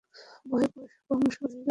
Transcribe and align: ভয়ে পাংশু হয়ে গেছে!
ভয়ে 0.45 0.67
পাংশু 1.09 1.39
হয়ে 1.43 1.55
গেছে! 1.57 1.69